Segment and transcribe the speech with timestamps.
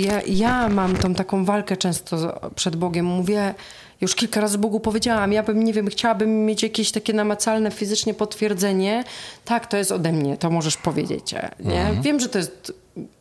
[0.00, 3.06] Ja, ja mam tą taką walkę często przed Bogiem.
[3.06, 3.54] Mówię,
[4.00, 8.14] już kilka razy Bogu powiedziałam, ja bym, nie wiem, chciałabym mieć jakieś takie namacalne fizycznie
[8.14, 9.04] potwierdzenie.
[9.44, 11.34] Tak, to jest ode mnie, to możesz powiedzieć.
[11.34, 11.90] e, Nie?
[12.02, 12.72] Wiem, że to jest,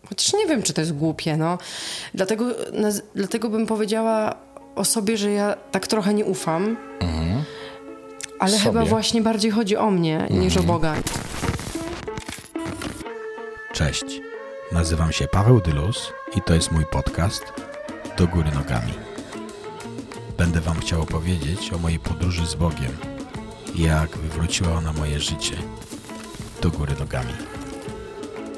[0.09, 1.57] chociaż nie wiem, czy to jest głupie, no.
[2.13, 4.35] Dlatego, naz- dlatego bym powiedziała
[4.75, 6.77] o sobie, że ja tak trochę nie ufam.
[8.39, 8.63] Ale Sobie.
[8.63, 10.95] chyba właśnie bardziej chodzi o mnie niż o Boga.
[13.73, 14.05] Cześć,
[14.71, 17.43] nazywam się Paweł Dylus i to jest mój podcast
[18.17, 18.93] Do Góry Nogami.
[20.37, 22.97] Będę Wam chciał opowiedzieć o mojej podróży z Bogiem
[23.75, 25.55] i jak wywróciła ona moje życie
[26.61, 27.33] do góry nogami.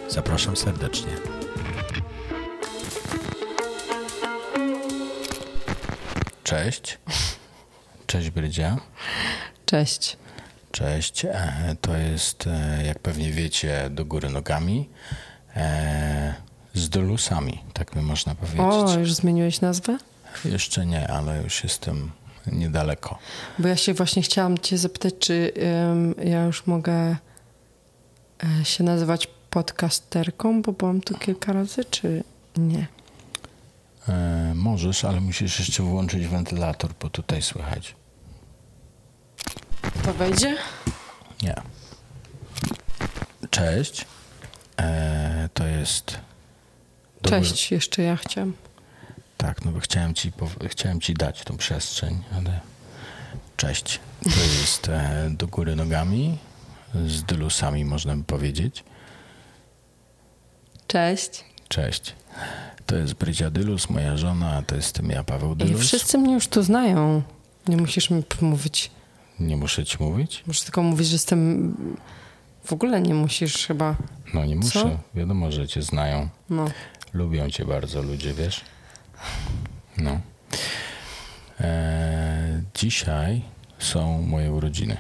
[0.08, 1.12] Zapraszam serdecznie.
[6.44, 6.98] Cześć.
[8.06, 8.78] Cześć Brydzia.
[9.66, 10.18] Cześć.
[10.72, 14.90] Cześć, e, to jest, e, jak pewnie wiecie, do góry nogami
[15.56, 16.34] e,
[16.74, 18.62] z dolusami, tak by można powiedzieć.
[18.62, 19.98] O, już zmieniłeś nazwę?
[20.46, 22.12] Jeszcze nie, ale już jestem
[22.48, 23.18] niedaleko.
[23.60, 25.52] Bo ja się właśnie chciałam cię zapytać, czy
[25.92, 26.94] ym, ja już mogę
[28.44, 32.24] e, się nazywać podcasterką, bo byłam tu kilka razy, czy
[32.58, 32.88] nie?
[34.10, 37.96] E, możesz, ale musisz jeszcze włączyć wentylator, bo tutaj słychać.
[40.04, 40.58] To wejdzie?
[41.42, 41.56] Nie.
[43.50, 44.06] Cześć.
[44.80, 46.20] E, to jest.
[47.22, 48.54] do góry- Cześć, jeszcze ja chciałam.
[49.38, 50.32] Tak, no bo chciałem ci,
[50.68, 52.60] chciałem ci dać tą przestrzeń, ale
[53.58, 54.00] cześć.
[54.24, 54.30] To
[54.62, 56.38] jest e, do góry nogami,
[57.08, 58.84] z dylusami można by powiedzieć.
[60.88, 61.44] Cześć.
[61.68, 62.16] Cześć.
[62.86, 65.82] To jest Brydzia Dylus, moja żona, a to jestem ja, Paweł I Dylus.
[65.82, 67.22] wszyscy mnie już tu znają.
[67.68, 68.92] Nie musisz mi mówić.
[69.40, 70.44] Nie muszę ci mówić?
[70.48, 71.76] Możesz tylko mówić, że jestem...
[72.70, 73.96] W ogóle nie musisz chyba.
[74.34, 74.70] No nie muszę.
[74.82, 74.90] Co?
[75.16, 76.30] Wiadomo, że cię znają.
[76.50, 76.66] No.
[77.14, 78.62] Lubią cię bardzo ludzie, wiesz?
[79.98, 80.20] No.
[81.62, 83.42] E, dzisiaj
[83.80, 84.98] są moje urodziny.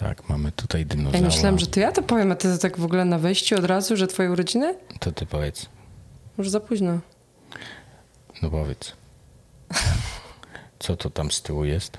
[0.00, 1.26] Tak, mamy tutaj Ja dinozaura.
[1.26, 3.64] myślałam, że to ja to powiem, a ty to tak w ogóle na wejściu od
[3.64, 4.74] razu, że twoje urodziny?
[5.00, 5.66] To ty powiedz.
[6.38, 6.98] Już za późno.
[8.42, 8.92] No powiedz.
[10.78, 11.98] Co to tam z tyłu jest?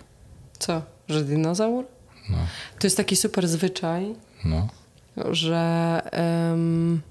[0.60, 0.82] Co?
[1.10, 1.86] Że dinozaur?
[2.32, 2.38] No,
[2.80, 4.16] To jest taki super zwyczaj,
[4.46, 4.68] no.
[5.32, 7.02] że, em,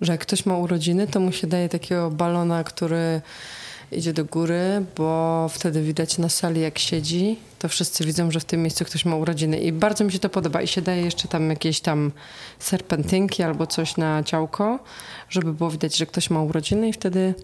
[0.00, 3.20] że jak ktoś ma urodziny, to mu się daje takiego balona, który
[3.92, 8.44] idzie do góry, bo wtedy widać na sali, jak siedzi, to wszyscy widzą, że w
[8.44, 9.58] tym miejscu ktoś ma urodziny.
[9.58, 10.62] I bardzo mi się to podoba.
[10.62, 12.12] I się daje jeszcze tam jakieś tam
[12.58, 14.78] serpentynki albo coś na ciałko,
[15.30, 17.34] żeby było widać, że ktoś ma urodziny i wtedy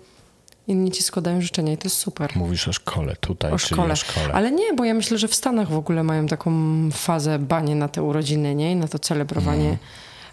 [0.69, 1.73] inni ci składają życzenia.
[1.73, 2.31] I to jest super.
[2.37, 3.93] Mówisz o szkole tutaj, O szkole.
[3.93, 4.33] o szkole.
[4.35, 6.53] Ale nie, bo ja myślę, że w Stanach w ogóle mają taką
[6.93, 8.73] fazę banie na te urodziny, nie?
[8.73, 9.79] I na to celebrowanie.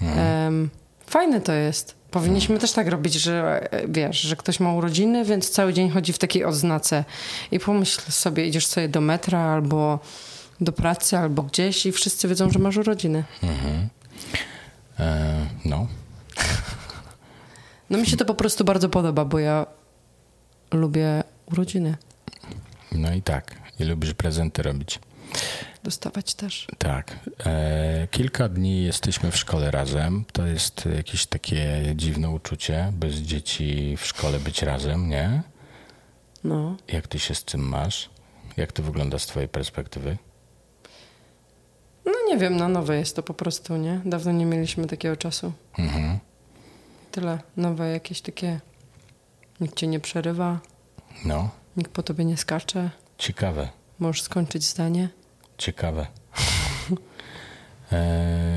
[0.01, 0.19] Mhm.
[0.47, 0.69] Em,
[1.07, 1.95] fajne to jest.
[2.11, 6.13] Powinniśmy też tak robić, że e, wiesz, że ktoś ma urodziny, więc cały dzień chodzi
[6.13, 7.03] w takiej odznace.
[7.51, 9.99] I pomyśl sobie, idziesz sobie do metra albo
[10.61, 13.23] do pracy, albo gdzieś i wszyscy wiedzą, że masz urodziny.
[14.99, 15.87] E, no,
[17.89, 19.65] No mi się to po prostu bardzo podoba, bo ja
[20.71, 21.97] lubię urodziny.
[22.91, 23.55] no i tak.
[23.79, 24.99] I lubisz prezenty robić.
[25.83, 26.67] Dostawać też.
[26.77, 27.19] Tak.
[27.45, 30.25] E, kilka dni jesteśmy w szkole razem.
[30.33, 35.41] To jest jakieś takie dziwne uczucie, bez dzieci w szkole być razem, nie?
[36.43, 36.77] No.
[36.87, 38.09] Jak ty się z tym masz?
[38.57, 40.17] Jak to wygląda z twojej perspektywy?
[42.05, 44.01] No nie wiem, no nowe jest to po prostu, nie?
[44.05, 45.53] Dawno nie mieliśmy takiego czasu.
[45.77, 46.19] Mhm.
[47.11, 47.39] Tyle.
[47.57, 48.59] Nowe jakieś takie...
[49.61, 50.59] Nikt cię nie przerywa,
[51.25, 52.89] No, nikt po tobie nie skacze.
[53.17, 55.09] ciekawe, Możesz skończyć zdanie.
[55.57, 56.07] ciekawe.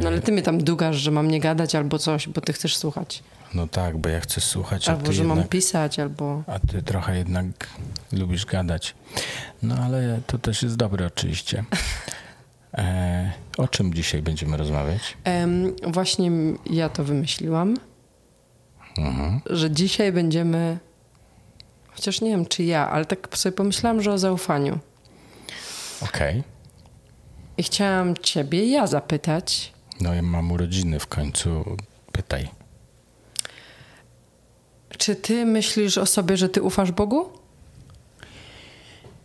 [0.03, 2.77] No ale ty mnie tam dugasz, że mam nie gadać albo coś, bo ty chcesz
[2.77, 3.23] słuchać.
[3.55, 6.43] no tak, bo ja chcę słuchać, a Albo, że mam jednak, pisać, albo...
[6.47, 7.69] a ty trochę jednak
[8.13, 8.95] lubisz gadać.
[9.63, 11.65] No ale to też jest dobre oczywiście.
[12.79, 15.17] E, o czym dzisiaj będziemy rozmawiać?
[15.87, 16.31] Właśnie
[16.71, 17.77] ja to wymyśliłam,
[18.99, 19.41] Mhm.
[19.51, 20.79] że dzisiaj będziemy...
[21.95, 24.79] Chociaż nie wiem, czy ja, ale tak sobie pomyślałam, że o zaufaniu.
[26.03, 26.43] Okej.
[27.57, 31.77] I chciałam ciebie ja zapytać, No ja mam urodziny w końcu.
[32.13, 32.49] Pytaj.
[34.99, 37.31] czy ty myślisz o sobie, że ty ufasz Bogu?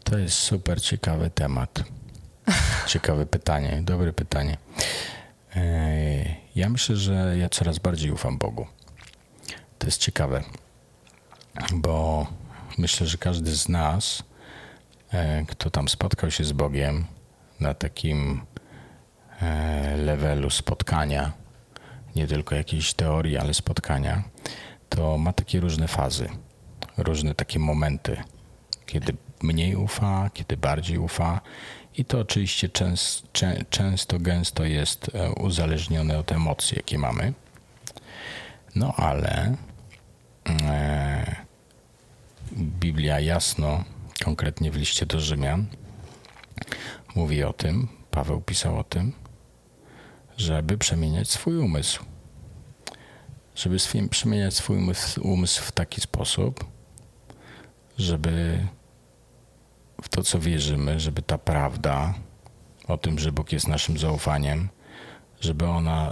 [0.03, 1.83] To jest super ciekawy temat.
[2.87, 4.57] Ciekawe pytanie, dobre pytanie.
[6.55, 8.67] Ja myślę, że ja coraz bardziej ufam Bogu.
[9.79, 10.43] To jest ciekawe,
[11.73, 12.27] bo
[12.79, 14.23] myślę, że każdy z nas,
[15.11, 17.05] e, kto tam spotkał się z Bogiem
[17.59, 18.41] na takim
[19.41, 21.31] e, levelu spotkania,
[22.15, 24.23] nie tylko jakiejś teorii, ale spotkania,
[24.89, 26.29] to ma takie różne fazy,
[26.97, 28.17] różne takie momenty,
[28.85, 31.41] kiedy mniej ufa, kiedy bardziej ufa.
[31.97, 37.33] I to oczywiście częst, czę, często, gęsto jest e, uzależnione od emocji, jakie mamy.
[38.75, 39.55] No ale
[42.53, 43.83] Biblia jasno,
[44.23, 45.65] konkretnie w liście do Rzymian,
[47.15, 49.13] mówi o tym, Paweł pisał o tym,
[50.37, 52.03] żeby przemieniać swój umysł.
[53.55, 53.77] Żeby
[54.09, 56.65] przemieniać swój umysł, umysł w taki sposób,
[57.97, 58.67] żeby
[60.01, 62.13] w to, co wierzymy, żeby ta prawda
[62.87, 64.69] o tym, że Bóg jest naszym zaufaniem,
[65.41, 66.11] żeby ona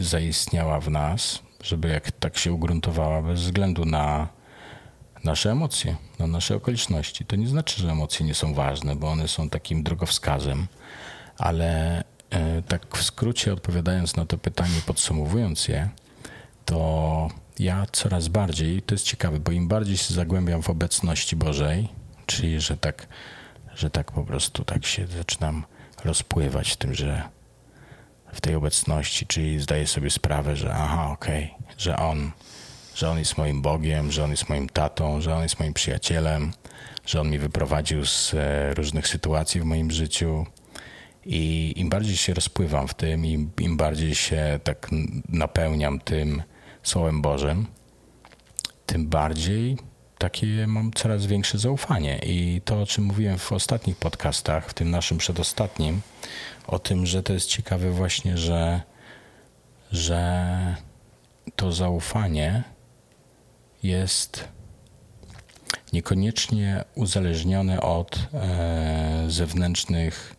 [0.00, 4.28] zaistniała w nas, żeby jak tak się ugruntowała bez względu na
[5.24, 7.24] nasze emocje, na nasze okoliczności.
[7.24, 10.66] To nie znaczy, że emocje nie są ważne, bo one są takim drogowskazem,
[11.38, 11.98] ale
[12.30, 15.88] e, tak w skrócie odpowiadając na to pytanie, podsumowując je,
[16.64, 17.28] to
[17.58, 21.88] ja coraz bardziej, to jest ciekawe, bo im bardziej się zagłębiam w obecności Bożej,
[22.26, 23.06] czyli że tak,
[23.74, 25.64] że tak po prostu tak się zaczynam
[26.04, 27.22] rozpływać w tym, że
[28.32, 32.30] w tej obecności, czyli zdaję sobie sprawę, że aha, okej, okay, że On,
[32.94, 36.52] że On jest moim Bogiem, że On jest moim tatą, że On jest moim przyjacielem,
[37.06, 40.46] że On mi wyprowadził z e, różnych sytuacji w moim życiu.
[41.24, 44.88] I im bardziej się rozpływam w tym, im, im bardziej się tak
[45.28, 46.42] napełniam tym
[46.82, 47.66] Słowem Bożym,
[48.86, 49.76] tym bardziej
[50.18, 52.18] takie mam coraz większe zaufanie.
[52.26, 56.00] I to, o czym mówiłem w ostatnich podcastach, w tym naszym przedostatnim,
[56.66, 58.82] o tym, że to jest ciekawe właśnie, że,
[59.92, 60.76] że
[61.56, 62.62] to zaufanie
[63.82, 64.48] jest
[65.92, 70.36] niekoniecznie uzależnione od e, zewnętrznych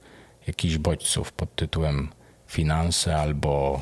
[0.47, 2.09] jakichś bodźców pod tytułem
[2.47, 3.81] finanse albo,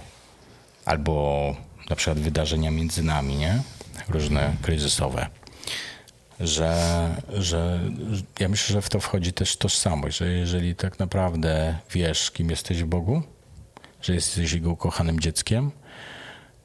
[0.85, 1.55] albo
[1.89, 3.61] na przykład wydarzenia między nami, nie?
[4.09, 5.29] Różne kryzysowe
[6.39, 6.75] że,
[7.33, 7.79] że
[8.39, 12.83] ja myślę, że w to wchodzi też tożsamość, że jeżeli tak naprawdę wiesz, kim jesteś
[12.83, 13.21] w Bogu,
[14.01, 15.71] że jesteś Jego ukochanym dzieckiem,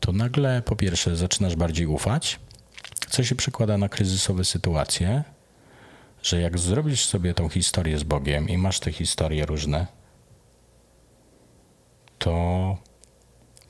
[0.00, 2.38] to nagle po pierwsze zaczynasz bardziej ufać,
[3.14, 5.22] co się przekłada na kryzysowe sytuacje,
[6.22, 9.86] że jak zrobisz sobie tą historię z Bogiem i masz te historie różne,
[12.18, 12.76] to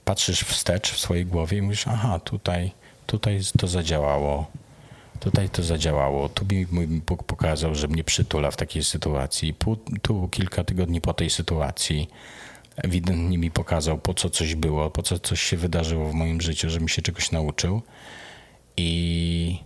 [0.05, 2.73] patrzysz wstecz w swojej głowie i mówisz, aha, tutaj,
[3.07, 4.47] tutaj to zadziałało,
[5.21, 6.29] Tutaj to zadziałało.
[6.29, 9.55] Tu mi mój Bóg pokazał, że mnie przytula w takiej sytuacji.
[10.03, 12.09] Tu kilka tygodni po tej sytuacji
[12.77, 16.71] ewidentnie mi pokazał, po co coś było, po co coś się wydarzyło w moim życiu,
[16.71, 17.83] żebym się czegoś nauczył.
[18.77, 19.59] I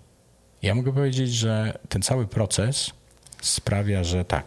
[0.62, 2.90] ja mogę powiedzieć, że ten cały proces
[3.42, 4.44] sprawia, że tak,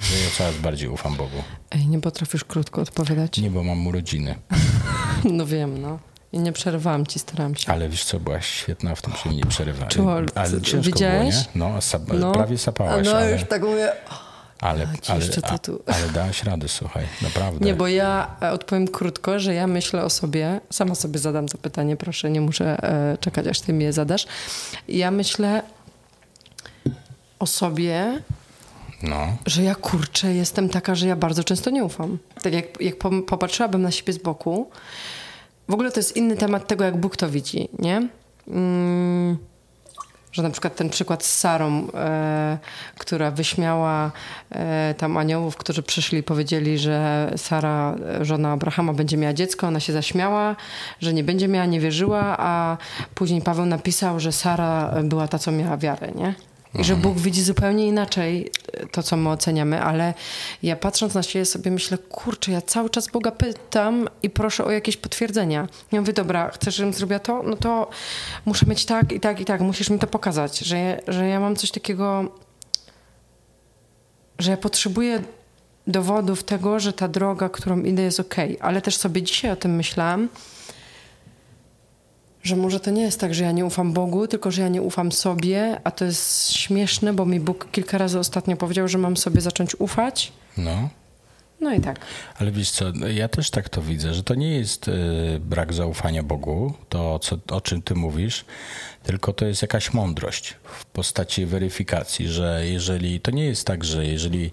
[0.00, 1.42] że ja coraz bardziej ufam Bogu.
[1.70, 3.38] Ej, nie potrafisz krótko odpowiadać?
[3.38, 4.34] Nie, bo mam urodziny.
[5.24, 5.98] no wiem, no.
[6.32, 7.72] I nie przerwałam ci, staram się.
[7.72, 9.94] Ale wiesz co, byłaś świetna w tym, że nie przerywałeś.
[10.34, 11.34] Ale ciężko Widziałeś?
[11.34, 11.74] było, nie?
[11.74, 13.06] No, sap, no, prawie sapałaś.
[13.06, 13.32] No ale...
[13.32, 13.92] już tak mówię...
[14.62, 15.58] Ale, ale, a,
[15.94, 17.66] ale dałaś radę, słuchaj, naprawdę.
[17.66, 21.58] Nie, bo ja e, odpowiem krótko, że ja myślę o sobie, sama sobie zadam to
[21.58, 24.26] pytanie, proszę, nie muszę e, czekać, aż ty mi je zadasz.
[24.88, 25.62] Ja myślę
[27.38, 28.22] o sobie,
[29.02, 29.36] no.
[29.46, 32.18] że ja kurczę, jestem taka, że ja bardzo często nie ufam.
[32.42, 32.94] Tak jak, jak
[33.26, 34.70] popatrzyłabym na siebie z boku,
[35.68, 38.08] w ogóle to jest inny temat tego, jak Bóg to widzi, nie?
[38.48, 39.38] Mm,
[40.32, 42.58] że na przykład ten przykład z Sarą, e,
[42.98, 44.10] która wyśmiała
[44.50, 49.66] e, tam aniołów, którzy przyszli i powiedzieli, że Sara, żona Abrahama, będzie miała dziecko.
[49.66, 50.56] Ona się zaśmiała,
[51.00, 52.76] że nie będzie miała, nie wierzyła, a
[53.14, 56.34] później Paweł napisał, że Sara była ta, co miała wiarę, nie?
[56.78, 58.50] I że Bóg widzi zupełnie inaczej
[58.90, 60.14] to, co my oceniamy, ale
[60.62, 64.70] ja patrząc na siebie sobie myślę, kurczę, ja cały czas Boga pytam i proszę o
[64.70, 65.68] jakieś potwierdzenia.
[65.92, 67.42] Ja mówię, dobra, chcesz, żebym zrobiła to?
[67.42, 67.90] No to
[68.44, 71.56] muszę mieć tak i tak i tak, musisz mi to pokazać, że, że ja mam
[71.56, 72.24] coś takiego,
[74.38, 75.22] że ja potrzebuję
[75.86, 79.76] dowodów tego, że ta droga, którą idę jest ok, ale też sobie dzisiaj o tym
[79.76, 80.28] myślałam,
[82.42, 84.82] że może to nie jest tak, że ja nie ufam Bogu, tylko że ja nie
[84.82, 89.16] ufam sobie, a to jest śmieszne, bo mi Bóg kilka razy ostatnio powiedział, że mam
[89.16, 90.32] sobie zacząć ufać.
[90.56, 90.88] No.
[91.60, 92.00] No i tak.
[92.38, 92.84] Ale wiesz co,
[93.14, 94.92] ja też tak to widzę, że to nie jest y,
[95.40, 98.44] brak zaufania Bogu, to co, o czym ty mówisz,
[99.02, 104.06] tylko to jest jakaś mądrość w postaci weryfikacji, że jeżeli, to nie jest tak, że
[104.06, 104.52] jeżeli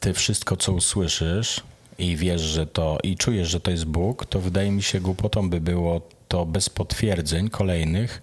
[0.00, 1.62] ty wszystko, co usłyszysz
[1.98, 5.50] i wiesz, że to, i czujesz, że to jest Bóg, to wydaje mi się głupotą
[5.50, 8.22] by było to bez potwierdzeń kolejnych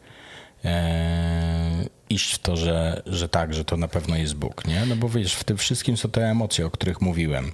[0.65, 4.85] e, iść w to, że, że tak, że to na pewno jest Bóg, nie?
[4.85, 7.51] No bo wiesz, w tym wszystkim są te emocje, o których mówiłem.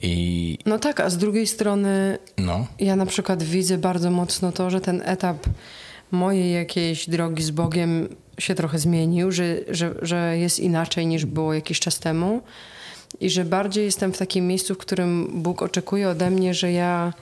[0.00, 0.58] I...
[0.66, 2.66] No tak, a z drugiej strony no.
[2.78, 5.46] ja na przykład widzę bardzo mocno to, że ten etap
[6.10, 8.08] mojej jakiejś drogi z Bogiem
[8.38, 12.42] się trochę zmienił, że, że, że jest inaczej niż było jakiś czas temu
[13.20, 17.12] i że bardziej jestem w takim miejscu, w którym Bóg oczekuje ode mnie, że ja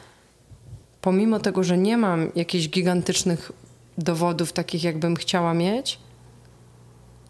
[1.07, 3.53] pomimo tego, że nie mam jakichś gigantycznych
[3.99, 5.99] dowodów takich, jakbym chciała mieć,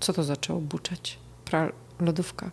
[0.01, 1.19] co to zaczęło buczeć?
[1.45, 2.51] Pra lodówka.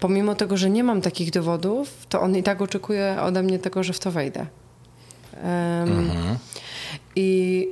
[0.00, 3.82] Pomimo tego, że nie mam takich dowodów, to on i tak oczekuje ode mnie tego,
[3.82, 4.40] że w to wejdę.
[4.40, 5.42] Um,
[5.98, 6.36] mhm.
[7.16, 7.68] I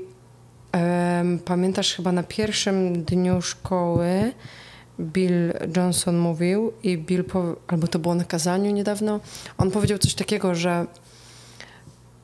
[0.75, 4.33] um, pamiętasz chyba na pierwszym dniu szkoły
[5.01, 7.25] Bill Johnson mówił i Bill,
[7.67, 9.21] albo to było na kazaniu niedawno,
[9.59, 10.87] on powiedział coś takiego, że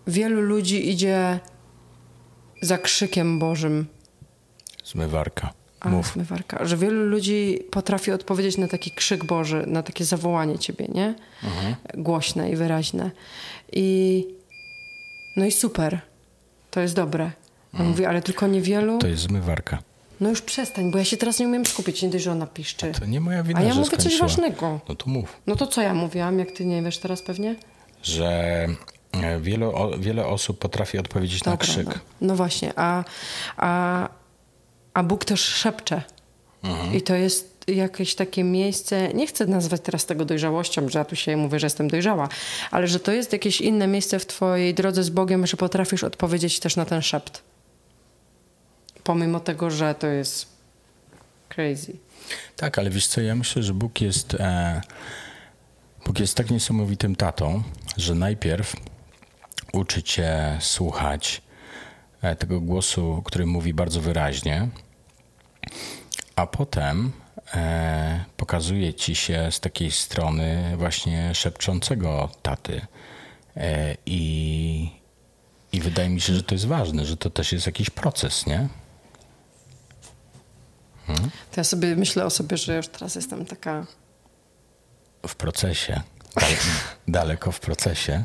[0.08, 1.40] wielu ludzi idzie
[2.62, 3.86] za krzykiem Bożym.
[4.84, 5.52] Zmywarka.
[5.80, 6.12] A, Mów.
[6.12, 6.64] zmywarka.
[6.64, 11.14] Że wielu ludzi potrafi odpowiedzieć na taki krzyk Boży, na takie zawołanie ciebie, nie?
[11.44, 11.74] Mhm.
[11.94, 13.10] Głośne i wyraźne.
[13.72, 14.26] I
[15.36, 16.00] no i super.
[16.70, 17.24] To jest dobre.
[17.24, 17.30] On
[17.72, 17.90] mhm.
[17.90, 18.98] mówi, ale tylko niewielu.
[18.98, 19.78] To jest zmywarka.
[20.20, 22.92] No już przestań, bo ja się teraz nie umiem skupić, nie dość, że ona piszczy.
[23.00, 24.10] To nie moja wina, A ja mówię skończyła.
[24.10, 24.80] coś ważnego.
[24.88, 25.36] No to mów.
[25.46, 27.56] No to co ja mówiłam, jak ty nie wiesz teraz pewnie?
[28.02, 28.66] Że
[29.40, 31.86] wielu, wiele osób potrafi odpowiedzieć Dobra, na krzyk.
[31.86, 31.94] No.
[32.20, 33.04] no, właśnie, a,
[33.56, 34.08] a,
[34.94, 36.02] a Bóg też szepcze.
[36.62, 36.94] Mhm.
[36.94, 41.16] I to jest jakieś takie miejsce, nie chcę nazwać teraz tego dojrzałością, że ja tu
[41.16, 42.28] się mówię, że jestem dojrzała,
[42.70, 46.60] ale że to jest jakieś inne miejsce w twojej drodze z Bogiem, że potrafisz odpowiedzieć
[46.60, 47.42] też na ten szept
[49.08, 50.46] pomimo tego, że to jest
[51.48, 51.92] crazy.
[52.56, 54.80] Tak, ale wiesz co, ja myślę, że Bóg jest, e,
[56.06, 57.62] Bóg jest tak niesamowitym tatą,
[57.96, 58.76] że najpierw
[59.72, 61.42] uczy cię słuchać
[62.22, 64.68] e, tego głosu, który mówi bardzo wyraźnie,
[66.36, 67.12] a potem
[67.54, 72.86] e, pokazuje ci się z takiej strony właśnie szepczącego taty.
[73.56, 74.90] E, I,
[75.72, 78.68] I wydaje mi się, że to jest ważne, że to też jest jakiś proces, nie?
[81.50, 83.86] To ja sobie myślę o sobie, że już teraz jestem taka.
[85.26, 86.00] W procesie.
[87.08, 88.24] daleko w procesie.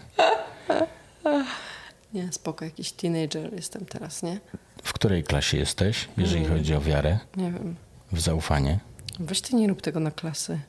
[2.14, 4.40] Nie, spoko, jakiś teenager jestem teraz, nie?
[4.84, 7.20] W której klasie jesteś, jeżeli chodzi o wiarę?
[7.38, 7.76] Nie wiem.
[8.12, 8.80] W zaufanie?
[9.20, 10.60] Weź ty nie rób tego na klasy,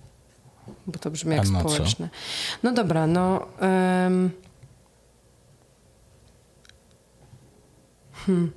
[0.86, 2.08] bo to brzmi jak no społeczne.
[2.08, 2.58] Co?
[2.62, 3.46] No dobra, no...
[3.60, 4.30] Um...
[8.12, 8.52] Hmm.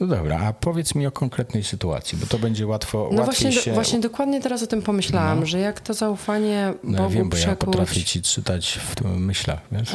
[0.00, 3.72] No dobra, a powiedz mi o konkretnej sytuacji, bo to będzie łatwo, no właśnie, się...
[3.72, 5.46] właśnie dokładnie teraz o tym pomyślałam, no.
[5.46, 7.60] że jak to zaufanie no, Bogu ja wiem, bo przekuć...
[7.60, 9.92] ja potrafię ci czytać w myślach, wiesz?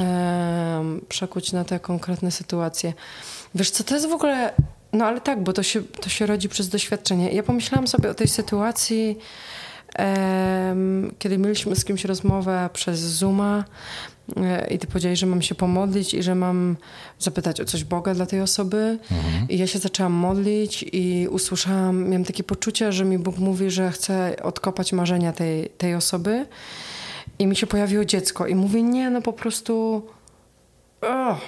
[1.10, 2.94] przekuć na te konkretne sytuacje.
[3.56, 4.54] Wiesz co, to jest w ogóle...
[4.94, 7.32] No ale tak, bo to się, to się rodzi przez doświadczenie.
[7.32, 9.18] Ja pomyślałam sobie o tej sytuacji
[11.20, 13.64] kiedy mieliśmy z kimś rozmowę przez Zooma
[14.38, 16.78] e, i ty powiedziałeś, że mam się pomodlić i że mam
[17.20, 18.98] zapytać o coś Boga dla tej osoby.
[19.12, 19.50] Mhm.
[19.50, 23.92] I ja się zaczęłam modlić i usłyszałam, miałam takie poczucie, że mi Bóg mówi, że
[23.92, 26.46] chce odkopać marzenia tej, tej osoby.
[27.40, 30.06] I mi się pojawiło dziecko i mówię, nie, no po prostu
[31.02, 31.40] oh,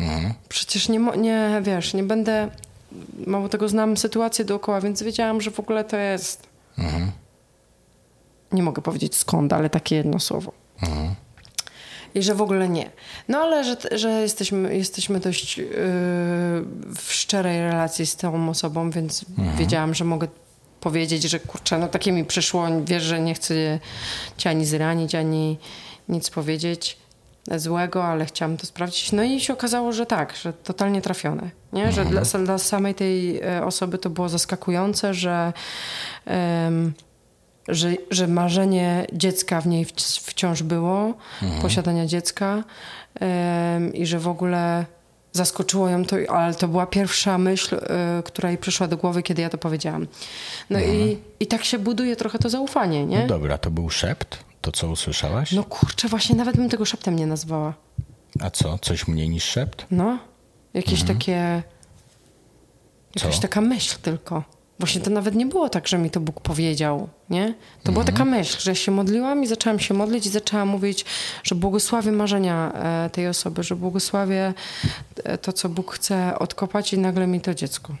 [0.00, 0.34] mhm.
[0.48, 2.48] przecież nie, nie, wiesz, nie będę
[3.26, 6.48] mało tego znam sytuację dookoła, więc wiedziałam, że w ogóle to jest
[6.78, 7.12] mhm
[8.52, 10.52] nie mogę powiedzieć skąd, ale takie jedno słowo.
[10.82, 11.14] Mhm.
[12.14, 12.90] I że w ogóle nie.
[13.28, 15.64] No ale że, że jesteśmy, jesteśmy dość yy,
[16.96, 19.56] w szczerej relacji z tą osobą, więc mhm.
[19.56, 20.28] wiedziałam, że mogę
[20.80, 23.54] powiedzieć, że kurczę, no takie mi przyszło, wiesz, że nie chcę
[24.36, 25.58] cię ani zranić, ani
[26.08, 26.98] nic powiedzieć
[27.56, 29.12] złego, ale chciałam to sprawdzić.
[29.12, 31.50] No i się okazało, że tak, że totalnie trafione.
[31.72, 31.84] Nie?
[31.84, 31.92] Mhm.
[31.92, 35.52] Że dla, dla, samej tej e, osoby to było zaskakujące, że
[37.68, 39.86] że, że marzenie dziecka w niej
[40.22, 41.62] wciąż było, mhm.
[41.62, 42.64] posiadania dziecka
[43.20, 44.86] um, i że w ogóle
[45.32, 47.78] zaskoczyło ją to, ale to była pierwsza myśl, y,
[48.24, 50.06] która jej przyszła do głowy, kiedy ja to powiedziałam.
[50.70, 50.98] No mhm.
[50.98, 53.20] i, i tak się buduje trochę to zaufanie, nie?
[53.20, 55.52] No dobra, to był szept, to co usłyszałaś?
[55.52, 57.74] No kurczę, właśnie nawet bym tego szeptem nie nazwała.
[58.40, 59.86] A co, coś mniej niż szept?
[59.90, 60.18] No,
[60.74, 61.18] jakieś mhm.
[61.18, 61.62] takie...
[63.16, 63.42] Jakaś co?
[63.42, 64.42] taka myśl tylko.
[64.82, 67.46] Właśnie to nawet nie było tak, że mi to Bóg powiedział, nie?
[67.82, 67.92] To mhm.
[67.92, 71.04] była taka myśl, że się modliłam i zaczęłam się modlić i zaczęłam mówić,
[71.42, 74.54] że błogosławię marzenia e, tej osoby, że błogosławię
[75.24, 77.96] e, to, co Bóg chce odkopać i nagle mi to dziecko.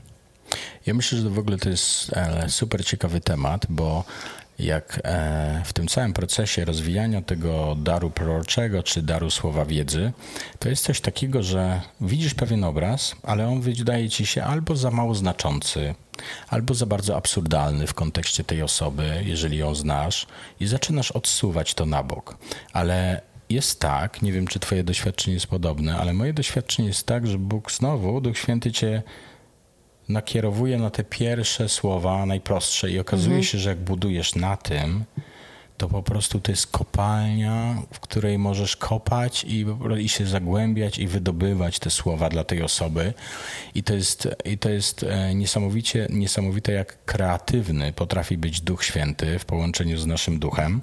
[0.86, 4.04] Ja myślę, że w ogóle to jest e, super ciekawy temat, bo
[4.62, 10.12] jak e, w tym całym procesie rozwijania tego daru proroczego czy daru słowa wiedzy,
[10.58, 14.90] to jest coś takiego, że widzisz pewien obraz, ale on wydaje ci się albo za
[14.90, 15.94] mało znaczący,
[16.48, 20.26] albo za bardzo absurdalny w kontekście tej osoby, jeżeli ją znasz,
[20.60, 22.36] i zaczynasz odsuwać to na bok.
[22.72, 27.26] Ale jest tak, nie wiem, czy twoje doświadczenie jest podobne, ale moje doświadczenie jest tak,
[27.26, 29.02] że Bóg znowu, Duch Święty cię
[30.12, 33.44] nakierowuje na te pierwsze słowa, najprostsze i okazuje mhm.
[33.44, 35.04] się, że jak budujesz na tym,
[35.82, 39.66] to po prostu to jest kopalnia, w której możesz kopać i,
[39.98, 43.14] i się zagłębiać i wydobywać te słowa dla tej osoby.
[43.74, 49.38] I to jest, i to jest e, niesamowicie, niesamowite, jak kreatywny potrafi być Duch Święty
[49.38, 50.80] w połączeniu z naszym duchem.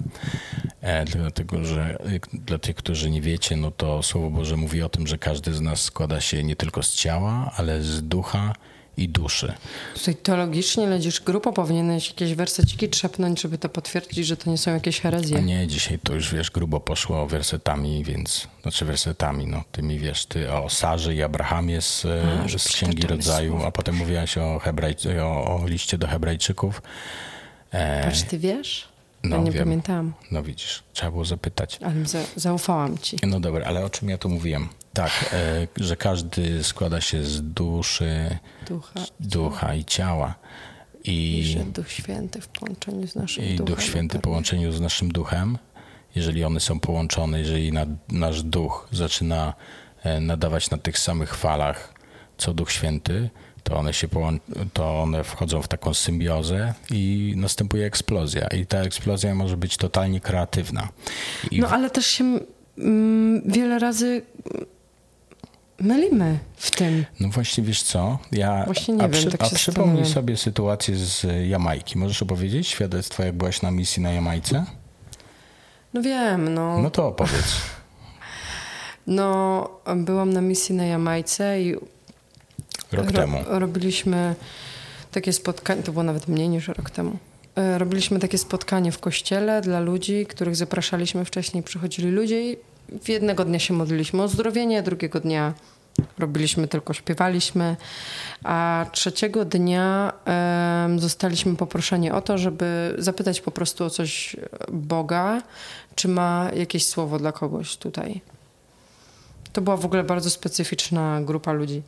[0.80, 1.98] E, dlatego, że
[2.32, 5.60] dla tych, którzy nie wiecie, no to Słowo Boże mówi o tym, że każdy z
[5.60, 8.52] nas składa się nie tylko z ciała, ale z ducha
[9.00, 9.52] i duszy.
[9.94, 14.74] Tutaj teologicznie lecisz grupo, powinieneś jakieś werseciki trzepnąć, żeby to potwierdzić, że to nie są
[14.74, 15.38] jakieś herezje.
[15.38, 20.26] A nie, dzisiaj to już wiesz, grubo poszło wersetami, więc, znaczy wersetami, no tymi wiesz,
[20.26, 22.06] ty o Sarze i Abrahamie z,
[22.54, 26.82] a, z Księgi Rodzaju, a potem mówiłaś o, Hebraj, o, o liście do Hebrajczyków.
[27.70, 28.04] E...
[28.04, 28.88] Patrz, ty wiesz?
[29.24, 29.64] No, ja nie wiem.
[29.64, 30.12] pamiętałam.
[30.30, 31.78] No widzisz, trzeba było zapytać.
[31.82, 33.16] Ale za, zaufałam ci.
[33.26, 34.68] No dobra, ale o czym ja tu mówiłem?
[34.92, 40.34] Tak, e, że każdy składa się z duszy, ducha, ducha i ciała.
[41.04, 43.66] I, I Duch Święty w połączeniu z naszym i duchem.
[43.66, 45.58] I Duch Święty w połączeniu z naszym duchem.
[46.14, 49.54] Jeżeli one są połączone, jeżeli na, nasz duch zaczyna
[50.02, 51.94] e, nadawać na tych samych falach,
[52.38, 53.30] co Duch Święty,
[53.62, 54.08] to one się
[54.72, 58.46] to one wchodzą w taką symbiozę i następuje eksplozja.
[58.46, 60.88] I ta eksplozja może być totalnie kreatywna.
[61.50, 62.38] I no ale też się
[62.78, 64.22] mm, wiele razy
[65.80, 67.04] mylimy w tym.
[67.20, 68.18] No właśnie, wiesz co?
[68.32, 71.98] Ja, właśnie nie a wiem, przy, tak a przypomnij sobie sytuację z Jamajki.
[71.98, 74.64] Możesz opowiedzieć świadectwo, jak byłaś na misji na Jamajce?
[75.94, 76.82] No wiem, no.
[76.82, 77.56] No to opowiedz.
[79.06, 81.74] No, byłam na misji na Jamajce i
[82.92, 83.38] rok ro temu.
[83.46, 84.34] Robiliśmy
[85.10, 87.16] takie spotkanie, to było nawet mniej niż rok temu.
[87.56, 91.62] E, robiliśmy takie spotkanie w kościele dla ludzi, których zapraszaliśmy wcześniej.
[91.62, 92.56] Przychodzili ludzie i
[93.02, 95.54] w jednego dnia się modliliśmy o zdrowienie, drugiego dnia
[96.18, 97.76] robiliśmy tylko śpiewaliśmy,
[98.44, 100.12] a trzeciego dnia
[100.96, 104.36] zostaliśmy poproszeni o to, żeby zapytać po prostu o coś
[104.72, 105.42] Boga,
[105.94, 108.20] czy ma jakieś słowo dla kogoś tutaj.
[109.52, 111.82] To była w ogóle bardzo specyficzna grupa ludzi.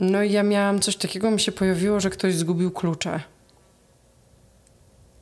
[0.00, 3.20] No i ja miałam coś takiego, mi się pojawiło, że ktoś zgubił klucze.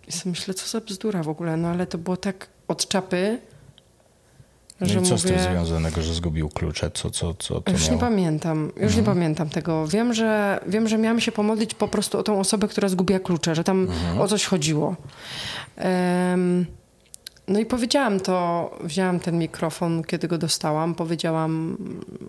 [0.08, 3.38] I myślę, co za bzdura w ogóle, no ale to było tak od czapy,
[4.80, 5.18] no że i co mówię...
[5.18, 6.90] z tym związanego, że zgubił klucze?
[6.90, 7.94] Co, co, co to Już miało?
[7.94, 8.66] nie pamiętam.
[8.66, 8.96] Już mhm.
[8.96, 9.86] nie pamiętam tego.
[9.86, 13.54] Wiem że, wiem, że miałam się pomodlić po prostu o tą osobę, która zgubiła klucze,
[13.54, 14.20] że tam mhm.
[14.20, 14.96] o coś chodziło.
[15.84, 16.66] Um,
[17.48, 21.76] no i powiedziałam to, wzięłam ten mikrofon, kiedy go dostałam, powiedziałam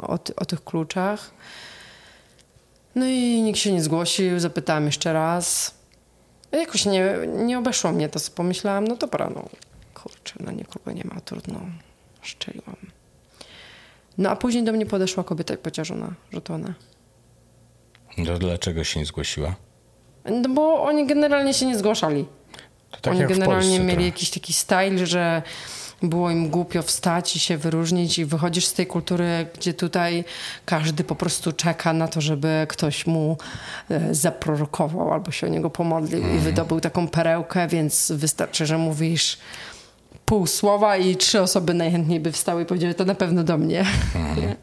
[0.01, 1.31] o, o tych kluczach.
[2.95, 5.75] No i nikt się nie zgłosił, zapytałam jeszcze raz.
[6.51, 9.45] Jakoś nie, nie obeszło mnie to, pomyślałam, no dobra, no
[9.93, 11.59] kurczę, no nikogo nie ma, trudno,
[12.25, 12.75] szczeliłam.
[14.17, 16.73] No a później do mnie podeszła kobieta pociarzona, że to ona.
[18.17, 19.55] No dlaczego się nie zgłosiła?
[20.25, 22.25] No bo oni generalnie się nie zgłaszali.
[23.01, 25.41] Tak oni generalnie mieli jakiś taki style, że
[26.03, 30.23] było im głupio wstać i się wyróżnić i wychodzisz z tej kultury, gdzie tutaj
[30.65, 33.37] każdy po prostu czeka na to, żeby ktoś mu
[33.89, 36.31] e, zaprorokował albo się o niego pomodlił mm.
[36.31, 36.51] i mhm.
[36.51, 39.37] wydobył taką perełkę, więc wystarczy, że mówisz
[40.25, 43.85] pół słowa i trzy osoby najchętniej by wstały i powiedziały, to na pewno do mnie.
[44.15, 44.55] Mm.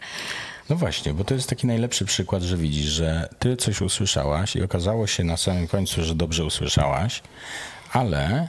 [0.70, 4.62] No właśnie, bo to jest taki najlepszy przykład, że widzisz, że ty coś usłyszałaś i
[4.62, 7.22] okazało się na samym końcu, że dobrze usłyszałaś,
[7.92, 8.48] ale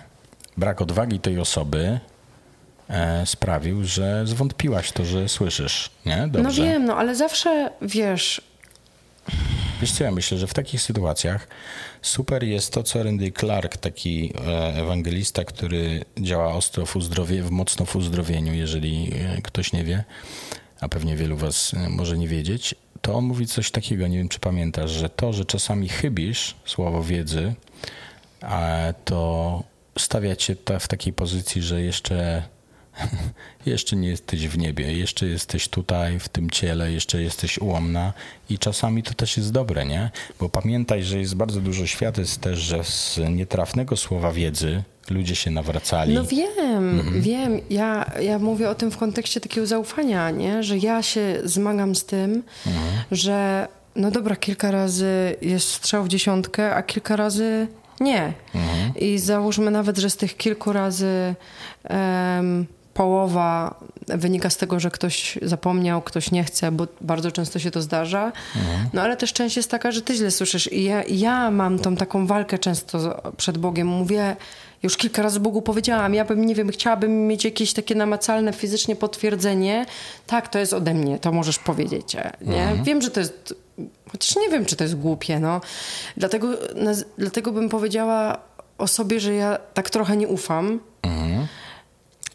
[0.57, 1.99] brak odwagi tej osoby
[2.89, 6.27] E, sprawił, że zwątpiłaś to, że słyszysz, nie?
[6.27, 6.43] Dobrze.
[6.43, 8.41] No wiem, no ale zawsze, wiesz...
[9.83, 11.47] Wiesz co, ja myślę, że w takich sytuacjach
[12.01, 17.51] super jest to, co Randy Clark, taki e, ewangelista, który działa ostro w, uzdrowie, w
[17.51, 20.03] mocno w uzdrowieniu, jeżeli e, ktoś nie wie,
[20.81, 24.39] a pewnie wielu was może nie wiedzieć, to on mówi coś takiego, nie wiem czy
[24.39, 27.53] pamiętasz, że to, że czasami chybisz słowo wiedzy,
[29.05, 29.63] to
[29.99, 32.43] stawia cię w takiej pozycji, że jeszcze
[33.65, 38.13] jeszcze nie jesteś w niebie, jeszcze jesteś tutaj, w tym ciele, jeszcze jesteś ułomna
[38.49, 40.11] i czasami to też jest dobre, nie?
[40.39, 45.51] Bo pamiętaj, że jest bardzo dużo świadectw też, że z nietrafnego słowa wiedzy ludzie się
[45.51, 46.13] nawracali.
[46.13, 47.21] No wiem, mhm.
[47.21, 47.61] wiem.
[47.69, 50.63] Ja, ja mówię o tym w kontekście takiego zaufania, nie?
[50.63, 53.03] Że ja się zmagam z tym, mhm.
[53.11, 57.67] że no dobra, kilka razy jest strzał w dziesiątkę, a kilka razy
[57.99, 58.33] nie.
[58.55, 58.95] Mhm.
[58.95, 61.35] I załóżmy nawet, że z tych kilku razy
[61.89, 63.75] um, połowa
[64.07, 68.31] wynika z tego, że ktoś zapomniał, ktoś nie chce, bo bardzo często się to zdarza.
[68.93, 70.71] No ale też część jest taka, że ty źle słyszysz.
[70.71, 73.87] I ja, ja mam tą taką walkę często przed Bogiem.
[73.87, 74.35] Mówię,
[74.83, 78.95] już kilka razy Bogu powiedziałam, ja bym, nie wiem, chciałabym mieć jakieś takie namacalne fizycznie
[78.95, 79.85] potwierdzenie.
[80.27, 82.15] Tak, to jest ode mnie, to możesz powiedzieć.
[82.41, 82.73] Nie?
[82.83, 83.55] Wiem, że to jest,
[84.11, 85.61] chociaż nie wiem, czy to jest głupie, no.
[86.17, 86.47] Dlatego,
[87.17, 88.37] dlatego bym powiedziała
[88.77, 90.79] o sobie, że ja tak trochę nie ufam.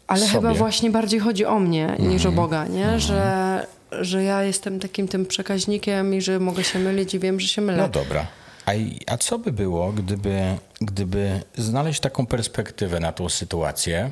[0.09, 0.31] Ale Sobie.
[0.31, 2.99] chyba właśnie bardziej chodzi o mnie niż o Boga, nie?
[2.99, 7.47] Że, że ja jestem takim tym przekaźnikiem i że mogę się mylić i wiem, że
[7.47, 7.77] się mylę.
[7.77, 8.27] No dobra.
[8.65, 8.71] A,
[9.07, 10.41] a co by było, gdyby,
[10.81, 14.11] gdyby znaleźć taką perspektywę na tą sytuację,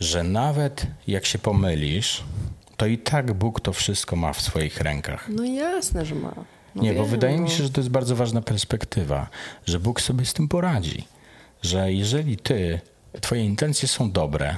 [0.00, 2.24] że nawet jak się pomylisz,
[2.76, 5.28] to i tak Bóg to wszystko ma w swoich rękach.
[5.28, 6.34] No jasne, że ma.
[6.74, 9.28] No Nie, bo wiem, wydaje mi się, że to jest bardzo ważna perspektywa,
[9.66, 11.04] że Bóg sobie z tym poradzi.
[11.62, 12.80] Że jeżeli ty,
[13.20, 14.56] twoje intencje są dobre,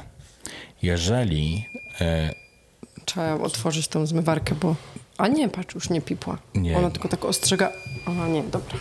[0.82, 1.66] jeżeli
[2.00, 2.34] e,
[3.04, 4.76] Trzeba otworzyć tą zmywarkę, bo...
[5.18, 6.38] A nie, patrz, już nie pipła.
[6.54, 6.78] Nie.
[6.78, 7.72] Ona tylko tak ostrzega...
[8.06, 8.78] A nie, dobra.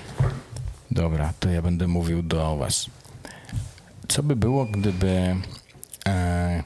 [0.91, 2.85] Dobra, to ja będę mówił do Was.
[4.07, 5.35] Co by było, gdyby.
[6.07, 6.63] E,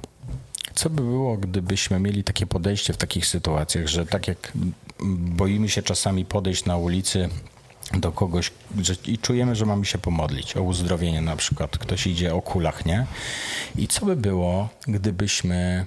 [0.76, 4.52] co by było, gdybyśmy mieli takie podejście w takich sytuacjach, że tak jak
[5.19, 7.30] boimy się czasami podejść na ulicy
[7.93, 8.51] do kogoś
[8.82, 12.86] że, i czujemy, że mamy się pomodlić o uzdrowienie, na przykład ktoś idzie o kulach,
[12.86, 13.06] nie?
[13.77, 15.86] I co by było, gdybyśmy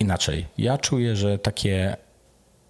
[0.00, 0.46] inaczej?
[0.58, 1.96] Ja czuję, że takie,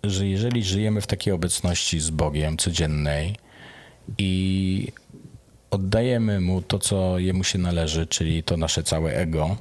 [0.04, 3.36] że jeżeli żyjemy w takiej obecności z Bogiem codziennej,
[4.18, 4.92] i
[5.70, 9.56] oddajemy mu to, co jemu się należy, czyli to nasze całe ego,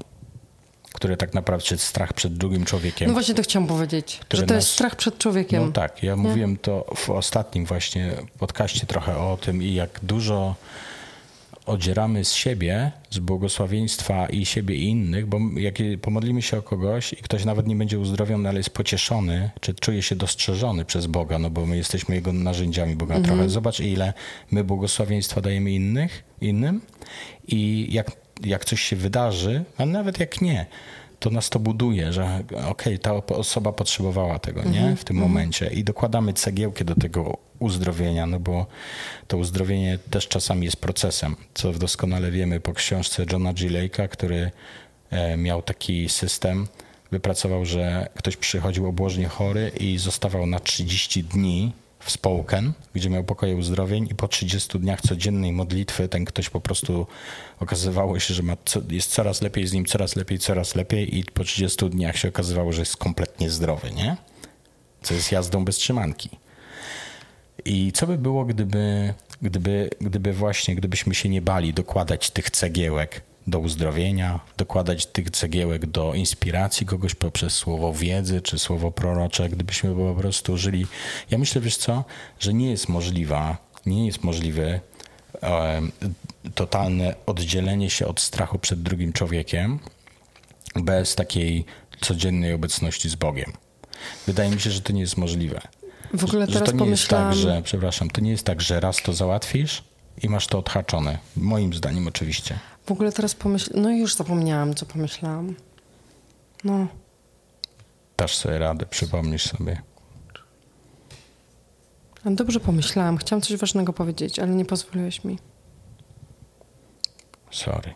[0.98, 3.08] które tak naprawdę jest strach przed drugim człowiekiem.
[3.08, 5.66] No właśnie to chciałam powiedzieć, że to nas- jest strach przed człowiekiem.
[5.66, 10.56] No tak, ja mówiłem to w ostatnim właśnie podcaście trochę o tym i jak dużo
[11.66, 17.14] odzieramy z siebie, z błogosławieństwa i siebie i innych, bo jak pomodlimy się o kogoś
[17.14, 21.40] i ktoś nawet nie będzie uzdrowiony, ale jest pocieszony, czy czuje się dostrzeżony przez Boga,
[21.40, 23.50] no bo my jesteśmy Jego narzędziami Boga trochę.
[23.50, 24.14] Zobacz, ile
[24.52, 26.82] my błogosławieństwa dajemy innych, innym
[27.48, 28.12] i jak,
[28.46, 30.66] jak coś się wydarzy, a nawet jak nie,
[31.20, 34.96] to nas to buduje, że okej, ta osoba potrzebowała tego, nie?
[34.96, 38.66] W tym momencie i dokładamy cegiełkę do tego uzdrowienia, no bo
[39.28, 43.70] to uzdrowienie też czasami jest procesem, co doskonale wiemy po książce Johna G.
[43.70, 44.52] Lake'a, który
[45.10, 46.68] e, miał taki system,
[47.12, 51.72] wypracował, że ktoś przychodził obłożnie chory i zostawał na 30 dni
[52.08, 56.62] w Spoken, gdzie miał pokoje uzdrowień i po 30 dniach codziennej modlitwy ten ktoś po
[56.62, 57.08] prostu
[57.60, 58.58] okazywało się, że ma,
[58.90, 62.74] jest coraz lepiej z nim, coraz lepiej, coraz lepiej i po 30 dniach się okazywało,
[62.74, 64.18] że jest kompletnie zdrowy, nie?
[65.02, 66.30] Co jest jazdą bez trzymanki.
[67.66, 73.22] I co by było, gdyby, gdyby, gdyby właśnie, gdybyśmy się nie bali dokładać tych cegiełek
[73.48, 79.96] do uzdrowienia, dokładać tych cegiełek do inspiracji kogoś poprzez słowo wiedzy czy słowo prorocze, gdybyśmy
[79.96, 80.88] po prostu żyli.
[81.32, 82.04] Ja myślę, wiesz co,
[82.40, 84.80] że nie jest możliwa, nie jest możliwy
[85.44, 85.82] e,
[86.56, 89.80] totalne oddzielenie się od strachu przed drugim człowiekiem
[90.76, 91.66] bez takiej
[92.02, 93.54] codziennej obecności z Bogiem.
[94.28, 95.62] Wydaje mi się, że to nie jest możliwe.
[96.14, 97.34] W ogóle Że teraz to nie jest tak, pomyślałam...
[97.34, 99.84] że, przepraszam, to nie jest tak, że raz to załatwisz
[100.24, 101.18] i masz to odhaczone.
[101.36, 102.60] Moim zdaniem oczywiście.
[102.88, 103.84] W ogóle teraz pomyślałam...
[103.84, 105.56] No już zapomniałam, co pomyślałam.
[106.64, 106.88] No,
[108.18, 109.82] Dasz sobie radę, przypomnisz sobie.
[112.26, 113.18] ale dobrze pomyślałam.
[113.18, 115.40] Chciałam coś ważnego powiedzieć, ale nie pozwoliłeś mi.
[117.52, 117.94] Sorry.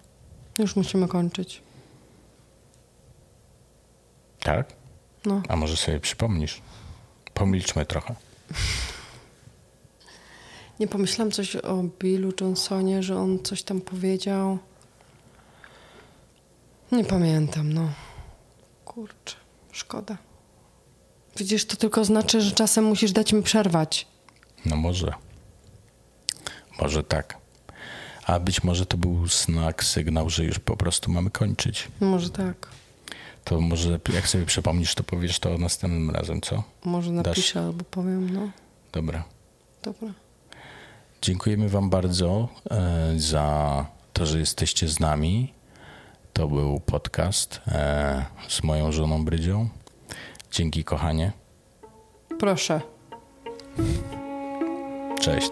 [0.59, 1.61] Już musimy kończyć.
[4.43, 4.73] Tak?
[5.25, 5.41] No.
[5.49, 6.61] A może sobie przypomnisz?
[7.33, 8.15] Pomilczmy trochę.
[10.79, 14.57] Nie pomyślałam coś o Billu Johnsonie, że on coś tam powiedział.
[16.91, 17.89] Nie pamiętam, no.
[18.85, 19.35] Kurczę,
[19.71, 20.17] szkoda.
[21.37, 24.07] Widzisz, to tylko znaczy, że czasem musisz dać mi przerwać.
[24.65, 25.13] No może.
[26.81, 27.37] Może tak.
[28.25, 31.87] A być może to był znak, sygnał, że już po prostu mamy kończyć.
[31.99, 32.67] Może tak.
[33.43, 36.63] To może jak sobie przypomnisz, to powiesz to następnym razem, co?
[36.85, 37.25] Może Dasz.
[37.25, 38.49] napiszę albo powiem, no.
[38.91, 39.23] Dobra.
[39.83, 40.13] Dobra.
[41.21, 45.53] Dziękujemy Wam bardzo e, za to, że jesteście z nami.
[46.41, 49.69] To był podcast e, z moją żoną Brydzią.
[50.51, 51.31] Dzięki, kochanie.
[52.39, 52.81] Proszę.
[55.19, 55.51] Cześć.